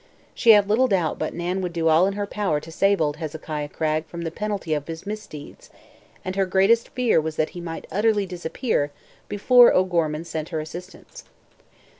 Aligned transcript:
She 0.33 0.53
had 0.53 0.67
little 0.67 0.87
doubt 0.87 1.19
but 1.19 1.35
Nan 1.35 1.61
would 1.61 1.73
do 1.73 1.87
all 1.87 2.07
in 2.07 2.13
her 2.13 2.25
power 2.25 2.59
to 2.59 2.71
save 2.71 2.99
old 2.99 3.17
Hezekiah 3.17 3.67
Cragg 3.69 4.07
from 4.07 4.23
the 4.23 4.31
penalty 4.31 4.73
of 4.73 4.87
his 4.87 5.05
misdeeds, 5.05 5.69
and 6.25 6.35
her 6.35 6.47
greatest 6.47 6.89
fear 6.89 7.21
was 7.21 7.35
that 7.35 7.49
he 7.49 7.61
might 7.61 7.85
utterly 7.91 8.25
disappear 8.25 8.89
before 9.29 9.71
O'Gorman 9.71 10.25
sent 10.25 10.49
her 10.49 10.59
assistance. 10.59 11.25